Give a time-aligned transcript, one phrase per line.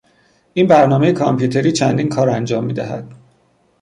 [0.53, 3.13] این برنامهی کامپیوتری چندین کار انجام میدهد.